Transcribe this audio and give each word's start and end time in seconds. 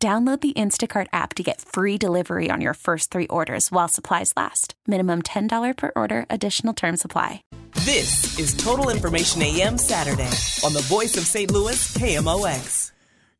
Download 0.00 0.40
the 0.40 0.52
Instacart 0.52 1.08
app 1.12 1.34
to 1.34 1.42
get 1.42 1.60
free 1.60 1.98
delivery 1.98 2.50
on 2.52 2.60
your 2.60 2.74
first 2.74 3.10
three 3.10 3.26
orders 3.26 3.72
while 3.72 3.88
supplies 3.88 4.32
last. 4.36 4.74
Minimum 4.86 5.22
$10 5.22 5.76
per 5.76 5.90
order, 5.96 6.24
additional 6.30 6.72
term 6.72 6.96
supply. 6.96 7.42
This 7.84 8.38
is 8.38 8.54
Total 8.54 8.90
Information 8.90 9.42
AM 9.42 9.76
Saturday 9.76 10.30
on 10.62 10.72
the 10.72 10.82
voice 10.82 11.16
of 11.16 11.24
St. 11.24 11.50
Louis, 11.50 11.96
KMOX. 11.96 12.92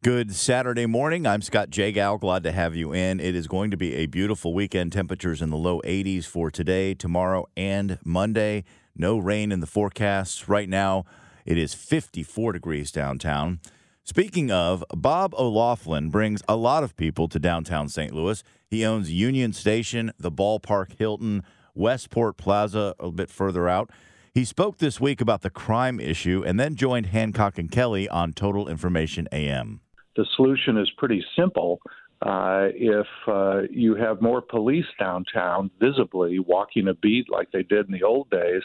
Good 0.02 0.34
Saturday 0.34 0.86
morning. 0.86 1.28
I'm 1.28 1.42
Scott 1.42 1.70
Jagow. 1.70 2.18
Glad 2.18 2.42
to 2.42 2.50
have 2.50 2.74
you 2.74 2.92
in. 2.92 3.20
It 3.20 3.36
is 3.36 3.46
going 3.46 3.70
to 3.70 3.76
be 3.76 3.94
a 3.94 4.06
beautiful 4.06 4.52
weekend. 4.52 4.92
Temperatures 4.92 5.40
in 5.40 5.50
the 5.50 5.56
low 5.56 5.80
80s 5.82 6.24
for 6.24 6.50
today, 6.50 6.92
tomorrow, 6.92 7.46
and 7.56 8.00
Monday. 8.04 8.64
No 8.96 9.16
rain 9.16 9.52
in 9.52 9.60
the 9.60 9.66
forecasts. 9.68 10.48
Right 10.48 10.68
now, 10.68 11.04
it 11.46 11.56
is 11.56 11.72
54 11.72 12.52
degrees 12.52 12.90
downtown. 12.90 13.60
Speaking 14.08 14.50
of, 14.50 14.82
Bob 14.96 15.34
O'Loughlin 15.34 16.08
brings 16.08 16.42
a 16.48 16.56
lot 16.56 16.82
of 16.82 16.96
people 16.96 17.28
to 17.28 17.38
downtown 17.38 17.90
St. 17.90 18.14
Louis. 18.14 18.42
He 18.66 18.82
owns 18.82 19.12
Union 19.12 19.52
Station, 19.52 20.12
the 20.18 20.32
Ballpark 20.32 20.98
Hilton, 20.98 21.42
Westport 21.74 22.38
Plaza, 22.38 22.94
a 22.98 23.10
bit 23.10 23.28
further 23.28 23.68
out. 23.68 23.90
He 24.32 24.46
spoke 24.46 24.78
this 24.78 24.98
week 24.98 25.20
about 25.20 25.42
the 25.42 25.50
crime 25.50 26.00
issue 26.00 26.42
and 26.42 26.58
then 26.58 26.74
joined 26.74 27.04
Hancock 27.04 27.58
and 27.58 27.70
Kelley 27.70 28.08
on 28.08 28.32
Total 28.32 28.66
Information 28.66 29.28
AM. 29.30 29.82
The 30.16 30.24
solution 30.36 30.78
is 30.78 30.90
pretty 30.96 31.22
simple. 31.36 31.78
Uh, 32.22 32.68
if 32.74 33.06
uh, 33.26 33.64
you 33.70 33.94
have 33.94 34.22
more 34.22 34.40
police 34.40 34.86
downtown 34.98 35.70
visibly 35.78 36.38
walking 36.38 36.88
a 36.88 36.94
beat 36.94 37.26
like 37.30 37.52
they 37.52 37.62
did 37.62 37.84
in 37.84 37.92
the 37.92 38.04
old 38.04 38.30
days, 38.30 38.62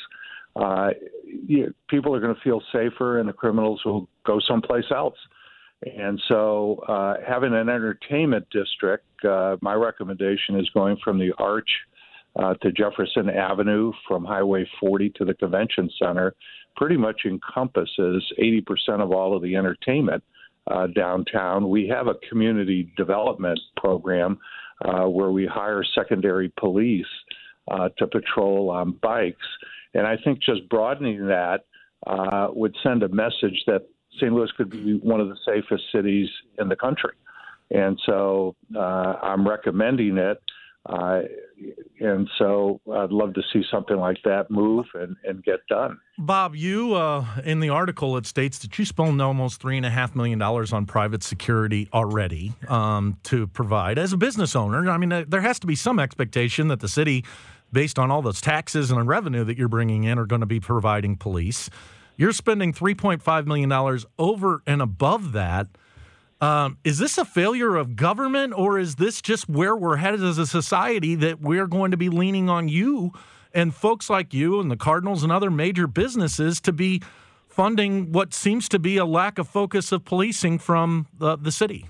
uh, 0.55 0.89
you, 1.25 1.73
people 1.89 2.15
are 2.15 2.19
going 2.19 2.35
to 2.35 2.41
feel 2.41 2.61
safer 2.71 3.19
and 3.19 3.27
the 3.27 3.33
criminals 3.33 3.81
will 3.85 4.07
go 4.25 4.39
someplace 4.47 4.85
else. 4.91 5.17
And 5.97 6.21
so, 6.29 6.77
uh, 6.87 7.15
having 7.27 7.53
an 7.53 7.67
entertainment 7.67 8.47
district, 8.51 9.05
uh, 9.25 9.57
my 9.61 9.73
recommendation 9.73 10.57
is 10.57 10.69
going 10.73 10.97
from 11.03 11.19
the 11.19 11.33
Arch 11.37 11.69
uh, 12.37 12.53
to 12.61 12.71
Jefferson 12.71 13.29
Avenue, 13.29 13.91
from 14.07 14.23
Highway 14.23 14.65
40 14.79 15.09
to 15.17 15.25
the 15.25 15.33
Convention 15.33 15.89
Center, 16.01 16.35
pretty 16.75 16.97
much 16.97 17.21
encompasses 17.25 18.23
80% 18.39 19.01
of 19.01 19.11
all 19.11 19.35
of 19.35 19.43
the 19.43 19.55
entertainment 19.55 20.23
uh, 20.67 20.87
downtown. 20.87 21.69
We 21.69 21.87
have 21.89 22.07
a 22.07 22.15
community 22.29 22.91
development 22.97 23.59
program 23.77 24.39
uh, 24.83 25.05
where 25.05 25.31
we 25.31 25.45
hire 25.45 25.83
secondary 25.95 26.51
police 26.57 27.05
uh, 27.69 27.89
to 27.97 28.07
patrol 28.07 28.69
on 28.69 28.93
bikes. 29.01 29.47
And 29.93 30.07
I 30.07 30.17
think 30.23 30.41
just 30.41 30.67
broadening 30.69 31.27
that 31.27 31.65
uh, 32.07 32.47
would 32.51 32.75
send 32.83 33.03
a 33.03 33.09
message 33.09 33.63
that 33.67 33.87
St. 34.17 34.31
Louis 34.31 34.49
could 34.57 34.69
be 34.69 34.99
one 34.99 35.19
of 35.19 35.29
the 35.29 35.37
safest 35.45 35.83
cities 35.91 36.29
in 36.59 36.69
the 36.69 36.75
country. 36.75 37.13
And 37.71 37.99
so 38.05 38.55
uh, 38.75 38.79
I'm 39.21 39.47
recommending 39.47 40.17
it. 40.17 40.39
Uh, 40.85 41.21
and 42.01 42.29
so 42.37 42.81
I'd 42.91 43.11
love 43.11 43.33
to 43.35 43.41
see 43.53 43.63
something 43.71 43.95
like 43.95 44.17
that 44.25 44.51
move 44.51 44.85
and, 44.95 45.15
and 45.23 45.41
get 45.41 45.65
done. 45.69 45.97
Bob, 46.17 46.57
you 46.57 46.93
uh, 46.95 47.25
in 47.45 47.61
the 47.61 47.69
article 47.69 48.17
it 48.17 48.25
states 48.25 48.59
that 48.59 48.77
you 48.77 48.83
spent 48.83 49.21
almost 49.21 49.61
three 49.61 49.77
and 49.77 49.85
a 49.85 49.89
half 49.89 50.13
million 50.13 50.39
dollars 50.39 50.73
on 50.73 50.85
private 50.85 51.23
security 51.23 51.87
already 51.93 52.51
um, 52.67 53.17
to 53.23 53.47
provide 53.47 53.97
as 53.97 54.11
a 54.11 54.17
business 54.17 54.57
owner. 54.57 54.89
I 54.91 54.97
mean, 54.97 55.25
there 55.27 55.41
has 55.41 55.57
to 55.59 55.67
be 55.67 55.75
some 55.75 55.99
expectation 55.99 56.67
that 56.67 56.81
the 56.81 56.89
city, 56.89 57.23
based 57.73 57.99
on 57.99 58.11
all 58.11 58.21
those 58.21 58.39
taxes 58.39 58.91
and 58.91 59.07
revenue 59.07 59.43
that 59.43 59.57
you're 59.57 59.67
bringing 59.67 60.03
in, 60.03 60.17
are 60.17 60.25
going 60.25 60.41
to 60.41 60.45
be 60.45 60.59
providing 60.59 61.17
police. 61.17 61.69
You're 62.15 62.31
spending 62.31 62.71
$3.5 62.71 63.45
million 63.45 63.99
over 64.19 64.61
and 64.65 64.81
above 64.81 65.33
that. 65.33 65.67
Um, 66.39 66.77
is 66.83 66.97
this 66.97 67.17
a 67.17 67.25
failure 67.25 67.75
of 67.75 67.95
government, 67.95 68.53
or 68.53 68.77
is 68.77 68.95
this 68.95 69.21
just 69.21 69.49
where 69.49 69.75
we're 69.75 69.95
headed 69.95 70.23
as 70.23 70.37
a 70.37 70.45
society 70.45 71.15
that 71.15 71.41
we're 71.41 71.67
going 71.67 71.91
to 71.91 71.97
be 71.97 72.09
leaning 72.09 72.49
on 72.49 72.67
you 72.67 73.11
and 73.53 73.73
folks 73.73 74.09
like 74.09 74.33
you 74.33 74.59
and 74.59 74.69
the 74.69 74.75
Cardinals 74.75 75.23
and 75.23 75.31
other 75.31 75.49
major 75.49 75.87
businesses 75.87 76.59
to 76.61 76.73
be 76.73 77.01
funding 77.47 78.11
what 78.11 78.33
seems 78.33 78.67
to 78.69 78.79
be 78.79 78.97
a 78.97 79.05
lack 79.05 79.37
of 79.37 79.47
focus 79.47 79.91
of 79.91 80.03
policing 80.03 80.59
from 80.59 81.07
the, 81.17 81.37
the 81.37 81.51
city? 81.51 81.87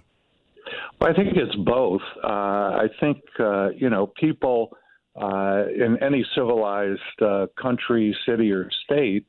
Well, 0.99 1.11
I 1.11 1.15
think 1.15 1.35
it's 1.35 1.55
both. 1.55 2.01
Uh, 2.23 2.27
I 2.27 2.87
think, 2.99 3.17
uh, 3.39 3.69
you 3.69 3.89
know, 3.89 4.07
people 4.07 4.77
uh, 5.15 5.63
in 5.75 5.97
any 6.01 6.25
civilized 6.35 6.99
uh, 7.21 7.47
country, 7.61 8.15
city, 8.25 8.51
or 8.51 8.69
state 8.85 9.25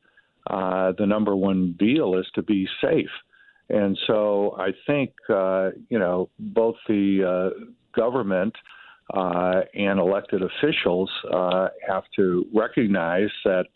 uh, 0.49 0.93
the 0.99 1.07
number 1.07 1.35
one 1.35 1.75
deal 1.79 2.19
is 2.19 2.27
to 2.35 2.43
be 2.43 2.69
safe. 2.83 3.11
And 3.71 3.99
so 4.07 4.57
I 4.59 4.73
think, 4.87 5.13
uh, 5.31 5.71
you 5.89 5.99
know, 5.99 6.29
both 6.39 6.77
the 6.87 7.25
uh, 7.25 7.65
government 7.97 8.55
uh, 9.13 9.63
and 9.75 9.99
elected 9.99 10.43
officials 10.43 11.11
uh, 11.33 11.69
have 11.89 12.05
to 12.17 12.47
recognize 12.55 13.31
that 13.45 13.67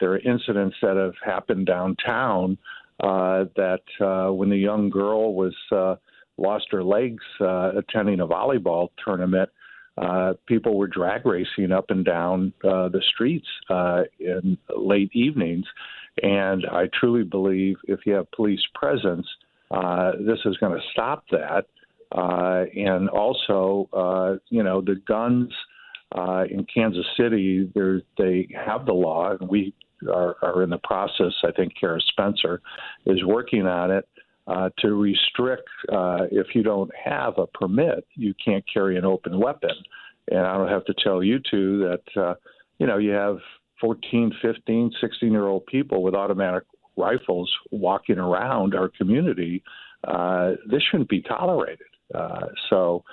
there 0.00 0.12
are 0.12 0.18
incidents 0.18 0.76
that 0.82 0.96
have 0.96 1.14
happened 1.24 1.66
downtown 1.66 2.58
uh, 3.00 3.44
that 3.54 3.82
uh, 4.00 4.32
when 4.32 4.50
the 4.50 4.56
young 4.56 4.90
girl 4.90 5.34
was 5.34 5.54
uh, 5.70 5.94
lost 6.36 6.66
her 6.70 6.82
legs 6.82 7.22
attending 7.40 8.20
a 8.20 8.26
volleyball 8.26 8.88
tournament, 9.04 9.48
uh, 10.00 10.34
people 10.46 10.76
were 10.76 10.86
drag 10.86 11.26
racing 11.26 11.72
up 11.72 11.90
and 11.90 12.04
down 12.04 12.52
uh, 12.64 12.88
the 12.88 13.02
streets 13.14 13.46
uh, 13.68 14.02
in 14.20 14.56
late 14.76 15.10
evenings. 15.12 15.66
And 16.22 16.66
I 16.70 16.88
truly 16.98 17.24
believe 17.24 17.76
if 17.84 18.00
you 18.06 18.14
have 18.14 18.30
police 18.32 18.62
presence, 18.74 19.26
uh, 19.70 20.12
this 20.20 20.38
is 20.44 20.56
going 20.58 20.78
to 20.78 20.84
stop 20.92 21.24
that. 21.30 21.66
Uh, 22.12 22.64
and 22.74 23.08
also, 23.08 23.88
uh, 23.92 24.36
you 24.48 24.62
know, 24.62 24.80
the 24.80 24.96
guns 25.06 25.52
uh, 26.12 26.44
in 26.50 26.66
Kansas 26.72 27.04
City, 27.16 27.70
they 28.16 28.48
have 28.54 28.86
the 28.86 28.94
law, 28.94 29.36
and 29.38 29.48
we 29.48 29.74
are, 30.10 30.36
are 30.42 30.62
in 30.62 30.70
the 30.70 30.78
process. 30.78 31.32
I 31.44 31.50
think 31.52 31.74
Cara 31.78 32.00
Spencer 32.00 32.62
is 33.04 33.22
working 33.24 33.66
on 33.66 33.90
it 33.90 34.08
uh, 34.48 34.70
to 34.78 34.94
restrict 34.94 35.68
uh, 35.92 36.24
if 36.30 36.54
you 36.54 36.62
don't 36.62 36.90
have 37.04 37.36
a 37.38 37.46
permit, 37.46 38.06
you 38.14 38.34
can't 38.42 38.64
carry 38.72 38.96
an 38.96 39.04
open 39.04 39.38
weapon. 39.38 39.74
And 40.30 40.40
I 40.40 40.56
don't 40.56 40.68
have 40.68 40.84
to 40.86 40.94
tell 41.02 41.22
you 41.22 41.38
two 41.50 41.78
that, 41.80 42.20
uh, 42.20 42.34
you 42.78 42.86
know, 42.86 42.98
you 42.98 43.10
have 43.10 43.38
14, 43.80 44.32
15, 44.40 44.92
16 45.00 45.32
year 45.32 45.46
old 45.46 45.66
people 45.66 46.02
with 46.02 46.14
automatic 46.14 46.64
rifles 46.96 47.52
walking 47.70 48.18
around 48.18 48.74
our 48.74 48.88
community. 48.88 49.62
Uh, 50.06 50.52
this 50.70 50.82
shouldn't 50.90 51.08
be 51.10 51.20
tolerated. 51.22 51.86
Uh, 52.14 52.46
so, 52.70 53.04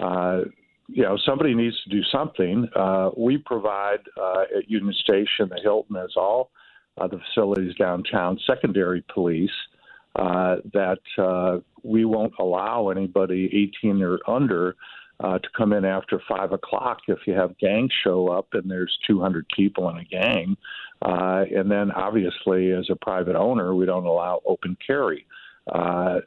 uh, 0.00 0.40
you 0.88 1.02
know, 1.02 1.16
somebody 1.24 1.54
needs 1.54 1.76
to 1.84 1.90
do 1.90 2.02
something. 2.12 2.68
Uh, 2.76 3.10
we 3.16 3.38
provide 3.38 4.00
uh, 4.20 4.42
at 4.58 4.68
Union 4.68 4.94
Station, 5.02 5.48
the 5.48 5.58
Hilton, 5.62 5.96
as 5.96 6.10
all 6.16 6.50
uh, 6.98 7.06
the 7.06 7.18
facilities 7.18 7.74
downtown, 7.76 8.38
secondary 8.46 9.02
police 9.12 9.50
uh, 9.50 9.81
that 10.16 11.00
uh, 11.18 11.58
we 11.82 12.04
won't 12.04 12.34
allow 12.38 12.88
anybody 12.90 13.70
18 13.82 14.02
or 14.02 14.18
under 14.28 14.76
uh, 15.22 15.38
to 15.38 15.48
come 15.56 15.72
in 15.72 15.84
after 15.84 16.20
five 16.28 16.52
o'clock 16.52 16.98
if 17.06 17.18
you 17.26 17.34
have 17.34 17.56
gangs 17.58 17.92
show 18.02 18.28
up 18.28 18.48
and 18.52 18.70
there's 18.70 18.96
200 19.06 19.46
people 19.54 19.88
in 19.90 19.98
a 19.98 20.04
gang. 20.04 20.56
Uh, 21.02 21.44
and 21.54 21.70
then 21.70 21.90
obviously, 21.92 22.72
as 22.72 22.88
a 22.90 22.96
private 22.96 23.36
owner, 23.36 23.74
we 23.74 23.86
don't 23.86 24.06
allow 24.06 24.40
open 24.46 24.76
carry. 24.84 25.26
Uh, 25.72 26.20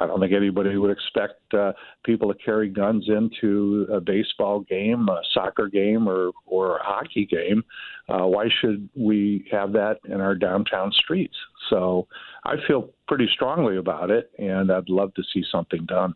I 0.00 0.06
don't 0.06 0.20
think 0.20 0.32
anybody 0.32 0.76
would 0.76 0.90
expect 0.90 1.54
uh, 1.54 1.72
people 2.04 2.32
to 2.32 2.38
carry 2.42 2.68
guns 2.68 3.08
into 3.08 3.86
a 3.92 4.00
baseball 4.00 4.60
game, 4.60 5.08
a 5.08 5.20
soccer 5.32 5.68
game, 5.68 6.08
or 6.08 6.32
or 6.44 6.78
a 6.78 6.82
hockey 6.82 7.24
game. 7.24 7.62
Uh, 8.08 8.26
why 8.26 8.48
should 8.60 8.88
we 8.96 9.46
have 9.52 9.72
that 9.72 10.00
in 10.06 10.20
our 10.20 10.34
downtown 10.34 10.90
streets? 10.92 11.36
So 11.70 12.06
I 12.44 12.56
feel 12.66 12.90
pretty 13.08 13.28
strongly 13.32 13.78
about 13.78 14.10
it, 14.10 14.30
and 14.38 14.70
I'd 14.70 14.88
love 14.88 15.14
to 15.14 15.22
see 15.32 15.42
something 15.50 15.86
done. 15.86 16.14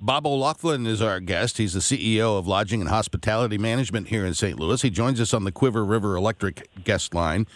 Bob 0.00 0.26
O'Loughlin 0.26 0.86
is 0.86 1.02
our 1.02 1.18
guest. 1.18 1.58
He's 1.58 1.74
the 1.74 1.80
CEO 1.80 2.38
of 2.38 2.46
Lodging 2.46 2.80
and 2.80 2.88
Hospitality 2.88 3.58
Management 3.58 4.08
here 4.08 4.24
in 4.24 4.32
St. 4.32 4.58
Louis. 4.58 4.80
He 4.80 4.90
joins 4.90 5.20
us 5.20 5.34
on 5.34 5.44
the 5.44 5.50
Cuivre 5.52 5.88
River 5.88 6.16
Electric 6.16 6.68
guest 6.84 7.14
line. 7.14 7.46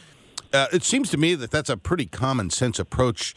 Uh, 0.52 0.67
it 0.73 0.82
seems 0.82 1.08
to 1.11 1.17
me 1.17 1.34
that 1.37 1.50
that's 1.50 1.70
a 1.70 1.76
pretty 1.76 2.06
common 2.06 2.50
sense 2.50 2.79
approach 2.79 3.34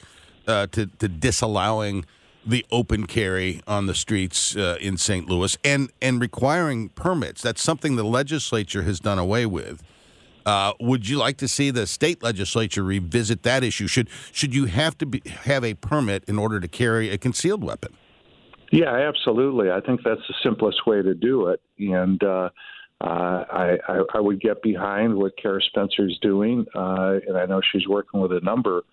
uh, 0.48 0.68
to, 0.68 0.88
to, 0.88 1.08
disallowing 1.08 2.06
the 2.46 2.66
open 2.72 3.08
carry 3.08 3.62
on 3.68 3.86
the 3.86 3.96
streets 3.96 4.56
uh, 4.56 4.78
in 4.82 4.98
St. 4.98 5.28
Louis 5.28 5.58
and 5.64 5.92
and 6.02 6.22
requiring 6.22 6.90
permits. 6.90 7.42
That's 7.42 7.62
something 7.62 7.96
the 7.96 8.04
legislature 8.04 8.84
has 8.84 9.00
done 9.00 9.18
away 9.18 9.46
with. 9.46 9.82
Uh, 10.46 10.74
would 10.80 11.08
you 11.10 11.18
like 11.18 11.38
to 11.38 11.48
see 11.48 11.72
the 11.72 11.88
state 11.88 12.22
legislature 12.22 12.84
revisit 12.84 13.44
that 13.44 13.64
issue? 13.64 13.88
Should 13.88 14.10
should 14.32 14.54
you 14.54 14.66
have 14.66 14.98
to 15.00 15.06
be, 15.06 15.22
have 15.26 15.64
a 15.64 15.74
permit 15.74 16.24
in 16.28 16.38
order 16.38 16.60
to 16.60 16.68
carry 16.68 17.10
a 17.10 17.18
concealed 17.18 17.64
weapon? 17.64 17.96
Yeah, 18.72 18.92
absolutely. 18.94 19.72
I 19.72 19.80
think 19.82 20.02
that's 20.04 20.22
the 20.28 20.36
simplest 20.44 20.86
way 20.86 21.02
to 21.02 21.14
do 21.14 21.48
it, 21.48 21.62
and 21.80 22.22
uh, 22.24 22.50
uh, 23.02 23.44
I, 23.52 23.78
I, 23.88 24.02
I 24.16 24.20
would 24.20 24.40
get 24.40 24.62
behind 24.62 25.16
what 25.16 25.34
Cara 25.38 25.62
Spencer's 25.62 26.18
doing, 26.22 26.66
uh, 26.76 27.20
and 27.28 27.38
I 27.38 27.46
know 27.46 27.62
she's 27.72 27.88
working 27.88 28.22
with 28.22 28.32
a 28.32 28.40
number 28.42 28.84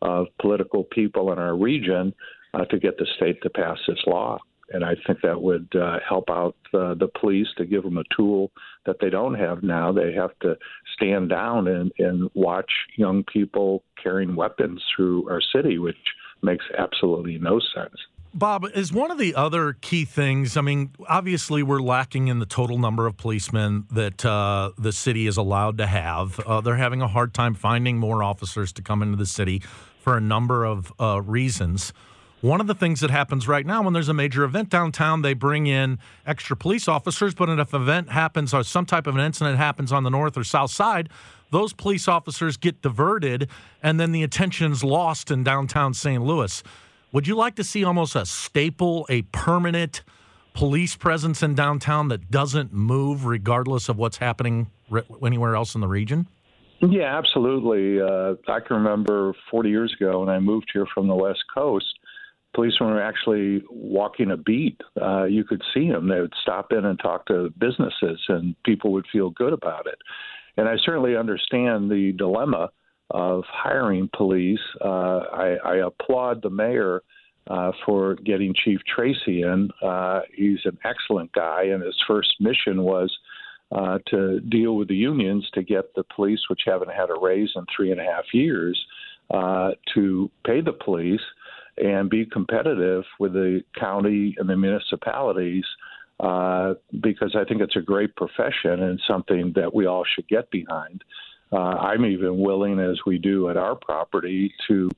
of 0.00 0.26
political 0.40 0.84
people 0.84 1.32
in 1.32 1.38
our 1.38 1.56
region 1.56 2.12
uh, 2.54 2.64
to 2.66 2.78
get 2.78 2.98
the 2.98 3.06
state 3.16 3.40
to 3.42 3.50
pass 3.50 3.78
this 3.86 3.98
law. 4.06 4.38
And 4.72 4.84
I 4.84 4.94
think 5.06 5.20
that 5.22 5.40
would 5.40 5.68
uh, 5.74 5.98
help 6.06 6.30
out 6.30 6.56
uh, 6.74 6.94
the 6.94 7.08
police 7.20 7.48
to 7.58 7.66
give 7.66 7.82
them 7.82 7.98
a 7.98 8.04
tool 8.16 8.50
that 8.86 8.96
they 9.00 9.10
don't 9.10 9.34
have 9.34 9.62
now. 9.62 9.92
They 9.92 10.12
have 10.14 10.38
to 10.40 10.56
stand 10.94 11.28
down 11.28 11.68
and, 11.68 11.92
and 11.98 12.30
watch 12.34 12.70
young 12.96 13.24
people 13.24 13.84
carrying 14.02 14.34
weapons 14.34 14.82
through 14.94 15.28
our 15.28 15.40
city, 15.54 15.78
which 15.78 15.96
makes 16.42 16.64
absolutely 16.78 17.38
no 17.38 17.60
sense. 17.74 17.94
Bob, 18.34 18.64
is 18.74 18.94
one 18.94 19.10
of 19.10 19.18
the 19.18 19.34
other 19.34 19.74
key 19.74 20.06
things? 20.06 20.56
I 20.56 20.62
mean, 20.62 20.92
obviously, 21.06 21.62
we're 21.62 21.82
lacking 21.82 22.28
in 22.28 22.38
the 22.38 22.46
total 22.46 22.78
number 22.78 23.06
of 23.06 23.18
policemen 23.18 23.84
that 23.90 24.24
uh, 24.24 24.70
the 24.78 24.92
city 24.92 25.26
is 25.26 25.36
allowed 25.36 25.76
to 25.78 25.86
have. 25.86 26.40
Uh, 26.40 26.62
they're 26.62 26.76
having 26.76 27.02
a 27.02 27.08
hard 27.08 27.34
time 27.34 27.52
finding 27.52 27.98
more 27.98 28.22
officers 28.22 28.72
to 28.72 28.82
come 28.82 29.02
into 29.02 29.16
the 29.16 29.26
city 29.26 29.60
for 30.00 30.16
a 30.16 30.20
number 30.20 30.64
of 30.64 30.92
uh, 30.98 31.20
reasons. 31.20 31.92
One 32.42 32.60
of 32.60 32.66
the 32.66 32.74
things 32.74 32.98
that 33.00 33.10
happens 33.12 33.46
right 33.46 33.64
now 33.64 33.82
when 33.82 33.92
there's 33.92 34.08
a 34.08 34.14
major 34.14 34.42
event 34.42 34.68
downtown, 34.68 35.22
they 35.22 35.32
bring 35.32 35.68
in 35.68 36.00
extra 36.26 36.56
police 36.56 36.88
officers. 36.88 37.34
But 37.34 37.48
if 37.48 37.72
an 37.72 37.82
event 37.82 38.10
happens 38.10 38.52
or 38.52 38.64
some 38.64 38.84
type 38.84 39.06
of 39.06 39.14
an 39.14 39.20
incident 39.20 39.58
happens 39.58 39.92
on 39.92 40.02
the 40.02 40.10
north 40.10 40.36
or 40.36 40.42
south 40.42 40.72
side, 40.72 41.08
those 41.52 41.72
police 41.72 42.08
officers 42.08 42.56
get 42.56 42.82
diverted, 42.82 43.48
and 43.80 44.00
then 44.00 44.10
the 44.10 44.24
attention's 44.24 44.82
lost 44.82 45.30
in 45.30 45.44
downtown 45.44 45.94
St. 45.94 46.20
Louis. 46.20 46.64
Would 47.12 47.28
you 47.28 47.36
like 47.36 47.54
to 47.56 47.64
see 47.64 47.84
almost 47.84 48.16
a 48.16 48.26
staple, 48.26 49.06
a 49.08 49.22
permanent 49.22 50.02
police 50.52 50.96
presence 50.96 51.44
in 51.44 51.54
downtown 51.54 52.08
that 52.08 52.28
doesn't 52.28 52.72
move 52.72 53.24
regardless 53.24 53.88
of 53.88 53.98
what's 53.98 54.16
happening 54.16 54.68
anywhere 55.24 55.54
else 55.54 55.76
in 55.76 55.80
the 55.80 55.86
region? 55.86 56.26
Yeah, 56.80 57.16
absolutely. 57.16 58.00
Uh, 58.00 58.34
I 58.48 58.58
can 58.58 58.78
remember 58.78 59.32
40 59.48 59.68
years 59.68 59.94
ago 59.94 60.20
when 60.20 60.28
I 60.28 60.40
moved 60.40 60.70
here 60.72 60.86
from 60.92 61.06
the 61.06 61.14
West 61.14 61.44
Coast, 61.54 62.00
policemen 62.54 62.90
were 62.90 63.02
actually 63.02 63.62
walking 63.70 64.30
a 64.30 64.36
beat. 64.36 64.80
Uh, 65.00 65.24
you 65.24 65.44
could 65.44 65.62
see 65.72 65.88
them. 65.88 66.08
They 66.08 66.20
would 66.20 66.34
stop 66.42 66.72
in 66.72 66.84
and 66.84 66.98
talk 66.98 67.26
to 67.26 67.52
businesses, 67.58 68.20
and 68.28 68.54
people 68.64 68.92
would 68.92 69.06
feel 69.12 69.30
good 69.30 69.52
about 69.52 69.86
it. 69.86 69.98
And 70.56 70.68
I 70.68 70.76
certainly 70.84 71.16
understand 71.16 71.90
the 71.90 72.12
dilemma 72.16 72.70
of 73.10 73.44
hiring 73.46 74.08
police. 74.16 74.60
Uh, 74.80 75.18
I, 75.32 75.56
I, 75.64 75.76
applaud 75.86 76.42
the 76.42 76.50
mayor 76.50 77.02
uh, 77.46 77.72
for 77.84 78.14
getting 78.16 78.54
Chief 78.64 78.80
Tracy 78.94 79.42
in. 79.42 79.70
Uh, 79.82 80.20
he's 80.34 80.60
an 80.64 80.78
excellent 80.84 81.32
guy, 81.32 81.64
and 81.64 81.82
his 81.82 81.96
first 82.06 82.34
mission 82.40 82.82
was 82.82 83.14
uh, 83.70 83.98
to 84.08 84.40
deal 84.40 84.76
with 84.76 84.88
the 84.88 84.94
unions 84.94 85.48
to 85.54 85.62
get 85.62 85.94
the 85.94 86.04
police, 86.14 86.40
which 86.48 86.62
haven't 86.66 86.90
had 86.90 87.10
a 87.10 87.20
raise 87.20 87.50
in 87.56 87.64
three 87.74 87.90
and 87.90 88.00
a 88.00 88.04
half 88.04 88.24
years, 88.32 88.82
uh, 89.30 89.70
to 89.94 90.30
pay 90.46 90.60
the 90.60 90.72
police 90.72 91.20
and 91.78 92.10
be 92.10 92.26
competitive 92.26 93.04
with 93.18 93.32
the 93.32 93.62
county 93.78 94.34
and 94.38 94.48
the 94.48 94.56
municipalities. 94.56 95.64
Uh, 96.20 96.74
because 97.00 97.34
I 97.34 97.44
think 97.44 97.62
it's 97.62 97.74
a 97.74 97.80
great 97.80 98.14
profession 98.14 98.82
and 98.84 99.00
something 99.08 99.52
that 99.56 99.74
we 99.74 99.86
all 99.86 100.04
should 100.04 100.28
get 100.28 100.48
behind. 100.52 101.02
Uh, 101.52 101.56
I'm 101.56 102.06
even 102.06 102.38
willing, 102.38 102.78
as 102.78 102.98
we 103.06 103.18
do 103.18 103.50
at 103.50 103.56
our 103.56 103.74
property, 103.74 104.54
to 104.68 104.88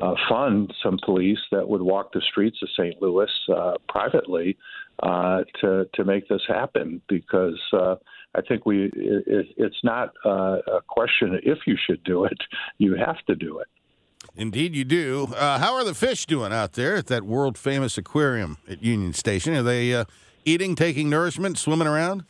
uh, 0.00 0.14
fund 0.28 0.72
some 0.82 0.98
police 1.04 1.38
that 1.50 1.68
would 1.68 1.82
walk 1.82 2.12
the 2.12 2.22
streets 2.30 2.58
of 2.62 2.68
St. 2.70 3.00
Louis 3.02 3.30
uh, 3.54 3.74
privately 3.88 4.56
uh, 5.02 5.42
to 5.60 5.86
to 5.94 6.04
make 6.04 6.28
this 6.28 6.42
happen. 6.48 7.02
Because 7.08 7.60
uh, 7.72 7.96
I 8.34 8.40
think 8.40 8.64
we 8.64 8.86
it, 8.86 9.46
it's 9.56 9.84
not 9.84 10.14
uh, 10.24 10.58
a 10.66 10.80
question 10.88 11.38
if 11.42 11.58
you 11.66 11.76
should 11.86 12.02
do 12.04 12.24
it; 12.24 12.38
you 12.78 12.94
have 12.94 13.18
to 13.26 13.34
do 13.34 13.58
it. 13.58 13.68
Indeed, 14.36 14.74
you 14.74 14.84
do. 14.84 15.26
how 15.36 15.74
are 15.74 15.84
the 15.84 15.94
fish 15.94 16.26
doing 16.26 16.52
out 16.52 16.72
there 16.72 16.96
at 16.96 17.06
that 17.06 17.24
world 17.24 17.58
famous 17.58 17.98
aquarium 17.98 18.58
at 18.68 18.82
Union 18.82 19.12
Station? 19.12 19.54
Are 19.54 19.62
they 19.62 20.04
eating, 20.44 20.74
taking 20.74 21.10
nourishment, 21.10 21.58
swimming 21.58 21.88
around? 21.88 22.24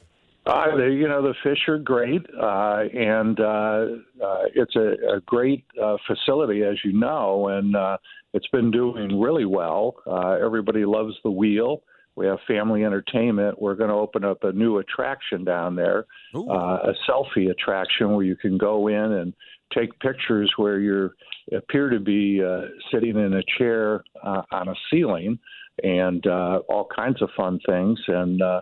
Uh, 0.44 0.76
they, 0.76 0.90
you 0.90 1.06
know, 1.06 1.22
the 1.22 1.34
fish 1.44 1.68
are 1.68 1.78
great, 1.78 2.26
uh, 2.40 2.82
and 2.92 3.38
uh, 3.38 3.86
uh, 4.24 4.42
it's 4.54 4.74
a, 4.74 5.16
a 5.16 5.20
great 5.24 5.64
uh, 5.80 5.96
facility, 6.04 6.64
as 6.64 6.76
you 6.84 6.92
know, 6.92 7.46
and 7.46 7.76
uh, 7.76 7.96
it's 8.34 8.48
been 8.48 8.72
doing 8.72 9.20
really 9.20 9.44
well. 9.44 9.96
Uh, 10.04 10.32
everybody 10.44 10.84
loves 10.84 11.14
the 11.22 11.30
wheel. 11.30 11.82
We 12.16 12.26
have 12.26 12.38
family 12.48 12.84
entertainment. 12.84 13.62
We're 13.62 13.76
going 13.76 13.90
to 13.90 13.94
open 13.94 14.24
up 14.24 14.42
a 14.42 14.52
new 14.52 14.78
attraction 14.78 15.44
down 15.44 15.76
there, 15.76 16.06
uh, 16.34 16.40
a 16.40 16.92
selfie 17.08 17.50
attraction 17.50 18.10
where 18.10 18.24
you 18.24 18.36
can 18.36 18.58
go 18.58 18.88
in 18.88 18.96
and 18.96 19.32
take 19.72 19.98
pictures 20.00 20.52
where 20.56 20.80
you 20.80 21.10
appear 21.56 21.90
to 21.90 22.00
be 22.00 22.42
uh, 22.42 22.62
sitting 22.92 23.16
in 23.16 23.34
a 23.34 23.42
chair 23.58 24.04
uh, 24.22 24.42
on 24.50 24.68
a 24.68 24.74
ceiling, 24.90 25.38
and 25.82 26.26
uh, 26.26 26.60
all 26.68 26.88
kinds 26.94 27.20
of 27.22 27.30
fun 27.36 27.58
things. 27.66 27.98
And 28.08 28.42
uh, 28.42 28.60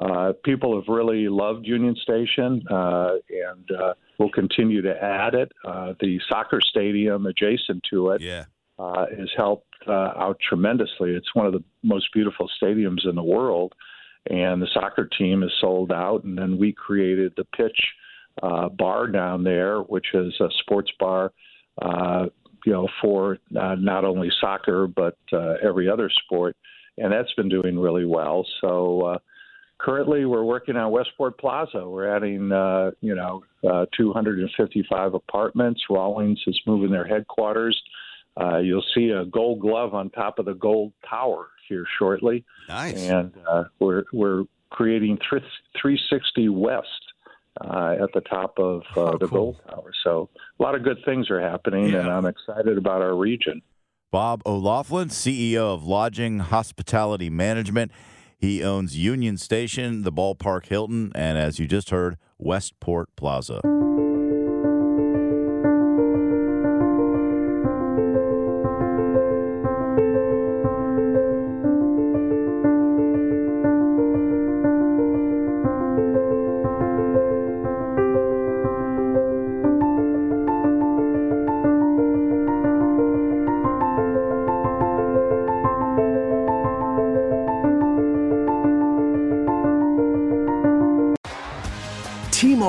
uh, 0.00 0.32
people 0.44 0.74
have 0.76 0.88
really 0.88 1.28
loved 1.28 1.66
Union 1.66 1.96
Station, 2.02 2.62
uh, 2.70 3.14
and 3.30 3.70
uh, 3.70 3.94
we'll 4.18 4.30
continue 4.30 4.82
to 4.82 4.94
add 5.02 5.34
it. 5.34 5.50
Uh, 5.64 5.94
the 6.00 6.20
soccer 6.28 6.60
stadium 6.60 7.26
adjacent 7.26 7.82
to 7.90 8.10
it 8.10 8.20
yeah. 8.20 8.44
uh, 8.78 9.06
has 9.06 9.28
helped 9.36 9.66
uh, 9.88 10.12
out 10.16 10.38
tremendously. 10.46 11.14
It's 11.14 11.34
one 11.34 11.46
of 11.46 11.52
the 11.52 11.64
most 11.82 12.12
beautiful 12.12 12.48
stadiums 12.62 13.08
in 13.08 13.16
the 13.16 13.22
world, 13.22 13.72
and 14.30 14.62
the 14.62 14.68
soccer 14.72 15.08
team 15.18 15.42
is 15.42 15.50
sold 15.60 15.90
out. 15.90 16.22
And 16.24 16.38
then 16.38 16.58
we 16.58 16.72
created 16.72 17.32
the 17.36 17.44
pitch 17.44 17.78
uh, 18.42 18.68
bar 18.68 19.08
down 19.08 19.42
there, 19.42 19.80
which 19.80 20.14
is 20.14 20.32
a 20.40 20.48
sports 20.60 20.92
bar. 21.00 21.32
Uh, 21.80 22.26
you 22.66 22.72
know, 22.72 22.88
for 23.00 23.38
uh, 23.58 23.76
not 23.76 24.04
only 24.04 24.30
soccer 24.40 24.86
but 24.86 25.16
uh, 25.32 25.54
every 25.62 25.88
other 25.88 26.10
sport, 26.24 26.56
and 26.96 27.12
that's 27.12 27.32
been 27.34 27.48
doing 27.48 27.78
really 27.78 28.04
well. 28.04 28.44
So 28.60 29.02
uh, 29.02 29.18
currently 29.78 30.24
we're 30.24 30.44
working 30.44 30.76
on 30.76 30.90
Westport 30.90 31.38
Plaza. 31.38 31.88
We're 31.88 32.14
adding, 32.14 32.52
uh, 32.52 32.90
you 33.00 33.14
know, 33.14 33.44
uh, 33.68 33.86
255 33.96 35.14
apartments. 35.14 35.82
Rawlings 35.88 36.40
is 36.46 36.60
moving 36.66 36.90
their 36.90 37.06
headquarters. 37.06 37.80
Uh, 38.40 38.58
you'll 38.58 38.84
see 38.94 39.10
a 39.10 39.24
gold 39.24 39.60
glove 39.60 39.94
on 39.94 40.10
top 40.10 40.38
of 40.38 40.44
the 40.44 40.54
gold 40.54 40.92
tower 41.08 41.48
here 41.68 41.84
shortly. 41.98 42.44
Nice. 42.68 43.08
And 43.08 43.32
uh, 43.48 43.64
we're 43.80 44.04
we're 44.12 44.44
creating 44.70 45.18
360 45.28 46.48
West 46.50 46.86
uh, 47.60 47.96
at 48.02 48.12
the 48.14 48.20
top 48.22 48.58
of 48.58 48.82
uh, 48.96 49.00
Oh, 49.02 49.18
the 49.18 49.26
cool. 49.28 49.38
gold 49.52 49.60
tower. 49.68 49.92
So 50.04 50.28
a 50.58 50.62
lot 50.62 50.74
of 50.74 50.82
good 50.84 50.98
things 51.04 51.30
are 51.30 51.40
happening, 51.40 51.94
and 51.94 52.08
I'm 52.08 52.26
excited 52.26 52.78
about 52.78 53.02
our 53.02 53.14
region. 53.16 53.62
Bob 54.10 54.42
O'Loughlin, 54.46 55.08
CEO 55.08 55.74
of 55.74 55.84
Lodging 55.84 56.38
Hospitality 56.38 57.28
Management. 57.28 57.92
He 58.38 58.62
owns 58.62 58.96
Union 58.96 59.36
Station, 59.36 60.02
the 60.02 60.12
Ballpark 60.12 60.66
Hilton, 60.66 61.12
and 61.14 61.36
as 61.36 61.58
you 61.58 61.66
just 61.66 61.90
heard, 61.90 62.16
Westport 62.38 63.08
Plaza. 63.16 63.60